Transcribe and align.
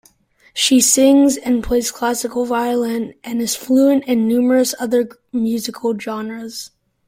She 0.55 0.81
sings, 0.81 1.37
and 1.37 1.63
plays 1.63 1.91
classical 1.91 2.43
violin, 2.43 3.13
and 3.23 3.39
is 3.39 3.55
fluent 3.55 4.03
in 4.05 4.27
numerous 4.27 4.73
other 4.79 5.09
musical 5.31 5.95
genres. 5.95 6.71